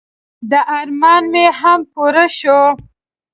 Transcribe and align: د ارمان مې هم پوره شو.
د 0.49 0.51
ارمان 0.79 1.23
مې 1.33 1.45
هم 1.59 1.79
پوره 1.91 2.25
شو. 2.37 2.61